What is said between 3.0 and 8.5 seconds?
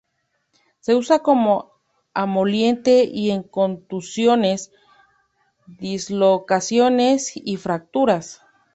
y en contusiones, dislocaciones y fracturas.